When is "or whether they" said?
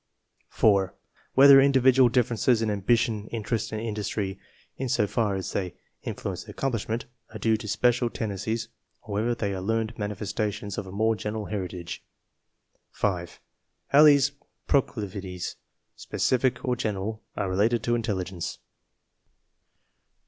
9.03-9.53